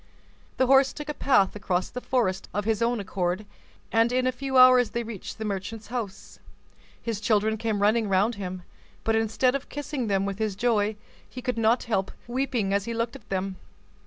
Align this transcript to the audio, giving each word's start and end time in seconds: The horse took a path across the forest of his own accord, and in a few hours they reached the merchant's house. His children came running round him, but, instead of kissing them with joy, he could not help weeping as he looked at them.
The 0.57 0.65
horse 0.65 0.93
took 0.93 1.09
a 1.09 1.13
path 1.13 1.55
across 1.55 1.91
the 1.91 2.01
forest 2.01 2.49
of 2.55 2.65
his 2.65 2.81
own 2.81 2.99
accord, 2.99 3.45
and 3.91 4.11
in 4.11 4.25
a 4.25 4.31
few 4.31 4.57
hours 4.57 4.89
they 4.89 5.03
reached 5.03 5.37
the 5.37 5.45
merchant's 5.45 5.89
house. 5.93 6.39
His 6.99 7.21
children 7.21 7.55
came 7.55 7.83
running 7.83 8.09
round 8.09 8.33
him, 8.33 8.63
but, 9.03 9.15
instead 9.15 9.53
of 9.53 9.69
kissing 9.69 10.07
them 10.07 10.25
with 10.25 10.57
joy, 10.57 10.95
he 11.29 11.43
could 11.43 11.59
not 11.59 11.83
help 11.83 12.11
weeping 12.27 12.73
as 12.73 12.85
he 12.85 12.95
looked 12.95 13.15
at 13.15 13.29
them. 13.29 13.57